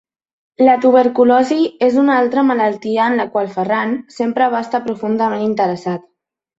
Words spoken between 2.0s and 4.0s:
una altra malaltia en la qual Ferran